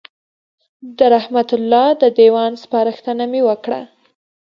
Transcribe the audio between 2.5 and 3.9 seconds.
سپارښتنه مې وکړه.